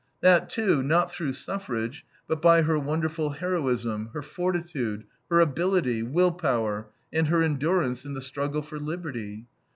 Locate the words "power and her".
6.31-7.43